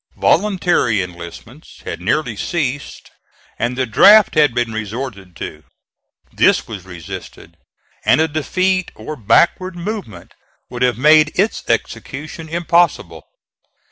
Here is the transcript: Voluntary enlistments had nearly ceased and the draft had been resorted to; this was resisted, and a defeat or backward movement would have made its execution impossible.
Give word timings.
Voluntary 0.17 0.99
enlistments 1.03 1.81
had 1.85 2.01
nearly 2.01 2.35
ceased 2.35 3.11
and 3.59 3.77
the 3.77 3.85
draft 3.85 4.33
had 4.33 4.51
been 4.51 4.73
resorted 4.73 5.35
to; 5.35 5.63
this 6.33 6.67
was 6.67 6.85
resisted, 6.85 7.55
and 8.03 8.19
a 8.19 8.27
defeat 8.27 8.89
or 8.95 9.15
backward 9.15 9.75
movement 9.75 10.33
would 10.71 10.81
have 10.81 10.97
made 10.97 11.31
its 11.37 11.63
execution 11.69 12.49
impossible. 12.49 13.27